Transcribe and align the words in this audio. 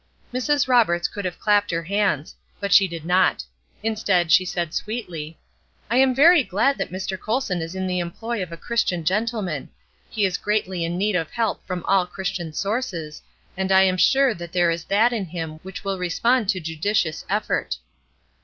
Mrs. 0.33 0.67
Roberts 0.67 1.07
could 1.07 1.25
have 1.25 1.37
clapped 1.37 1.69
her 1.69 1.83
hands; 1.83 2.33
but 2.59 2.73
she 2.73 2.87
did 2.87 3.05
not. 3.05 3.43
Instead 3.83 4.31
she 4.31 4.45
said, 4.45 4.73
sweetly: 4.73 5.37
"I 5.91 5.97
am 5.97 6.15
very 6.15 6.43
glad 6.43 6.79
that 6.79 6.89
Mr. 6.91 7.19
Colson 7.19 7.61
is 7.61 7.75
in 7.75 7.85
the 7.85 7.99
employ 7.99 8.41
of 8.41 8.51
a 8.51 8.57
Christian 8.57 9.05
gentleman. 9.05 9.69
He 10.09 10.25
is 10.25 10.37
greatly 10.39 10.83
in 10.83 10.97
need 10.97 11.15
of 11.15 11.29
help 11.29 11.63
from 11.67 11.83
all 11.87 12.07
Christian 12.07 12.51
sources, 12.51 13.21
and 13.55 13.71
I 13.71 13.83
am 13.83 13.95
sure 13.97 14.33
there 14.33 14.71
is 14.71 14.85
that 14.85 15.13
in 15.13 15.25
him 15.25 15.59
which 15.61 15.83
will 15.83 15.99
respond 15.99 16.49
to 16.49 16.59
judicious 16.59 17.23
effort." 17.29 17.77